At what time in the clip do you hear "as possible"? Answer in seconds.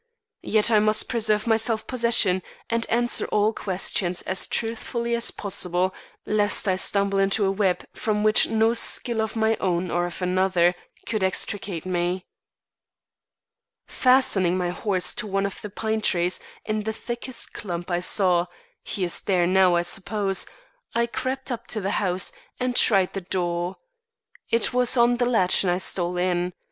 5.13-5.93